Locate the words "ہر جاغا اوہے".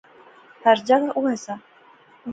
0.63-1.35